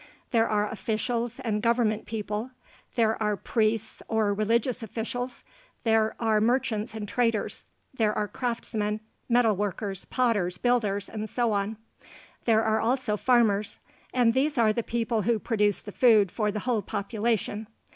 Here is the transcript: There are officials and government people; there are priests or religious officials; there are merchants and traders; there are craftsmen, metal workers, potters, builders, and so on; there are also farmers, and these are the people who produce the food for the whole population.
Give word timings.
There 0.31 0.47
are 0.47 0.67
officials 0.67 1.39
and 1.41 1.61
government 1.61 2.07
people; 2.07 2.49
there 2.95 3.21
are 3.21 3.37
priests 3.37 4.01
or 4.07 4.33
religious 4.33 4.81
officials; 4.81 5.43
there 5.83 6.15
are 6.19 6.41
merchants 6.41 6.95
and 6.95 7.07
traders; 7.07 7.65
there 7.93 8.11
are 8.11 8.27
craftsmen, 8.27 9.01
metal 9.29 9.55
workers, 9.55 10.05
potters, 10.05 10.57
builders, 10.57 11.07
and 11.07 11.29
so 11.29 11.51
on; 11.51 11.77
there 12.45 12.63
are 12.63 12.81
also 12.81 13.15
farmers, 13.15 13.77
and 14.11 14.33
these 14.33 14.57
are 14.57 14.73
the 14.73 14.81
people 14.81 15.21
who 15.21 15.37
produce 15.37 15.83
the 15.83 15.91
food 15.91 16.31
for 16.31 16.51
the 16.51 16.61
whole 16.61 16.81
population. 16.81 17.67